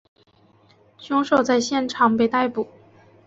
[0.97, 2.67] 凶手在现场被逮捕。